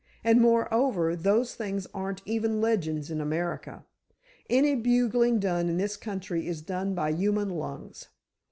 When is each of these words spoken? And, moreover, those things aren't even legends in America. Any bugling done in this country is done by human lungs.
And, 0.23 0.41
moreover, 0.41 1.15
those 1.15 1.53
things 1.53 1.85
aren't 1.93 2.23
even 2.25 2.59
legends 2.59 3.11
in 3.11 3.21
America. 3.21 3.85
Any 4.49 4.73
bugling 4.73 5.37
done 5.37 5.69
in 5.69 5.77
this 5.77 5.95
country 5.95 6.47
is 6.47 6.63
done 6.63 6.95
by 6.95 7.11
human 7.11 7.51
lungs. 7.51 8.07